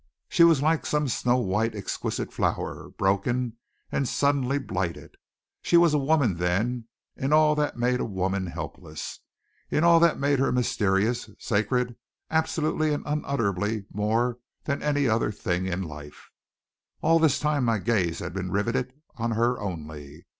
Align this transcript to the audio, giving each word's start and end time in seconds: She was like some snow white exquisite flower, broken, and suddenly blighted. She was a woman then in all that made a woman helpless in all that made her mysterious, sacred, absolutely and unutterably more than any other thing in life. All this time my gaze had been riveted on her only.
She 0.29 0.43
was 0.43 0.63
like 0.63 0.87
some 0.87 1.07
snow 1.07 1.37
white 1.37 1.75
exquisite 1.75 2.33
flower, 2.33 2.89
broken, 2.89 3.57
and 3.91 4.07
suddenly 4.07 4.57
blighted. 4.57 5.13
She 5.61 5.77
was 5.77 5.93
a 5.93 5.99
woman 5.99 6.37
then 6.37 6.85
in 7.15 7.31
all 7.31 7.53
that 7.53 7.77
made 7.77 7.99
a 7.99 8.05
woman 8.05 8.47
helpless 8.47 9.19
in 9.69 9.83
all 9.83 9.99
that 9.99 10.17
made 10.17 10.39
her 10.39 10.51
mysterious, 10.51 11.29
sacred, 11.37 11.95
absolutely 12.31 12.91
and 12.95 13.03
unutterably 13.05 13.85
more 13.93 14.39
than 14.63 14.81
any 14.81 15.07
other 15.07 15.31
thing 15.31 15.67
in 15.67 15.83
life. 15.83 16.31
All 17.01 17.19
this 17.19 17.37
time 17.37 17.63
my 17.65 17.77
gaze 17.77 18.17
had 18.17 18.33
been 18.33 18.49
riveted 18.49 18.93
on 19.17 19.29
her 19.33 19.59
only. 19.59 20.25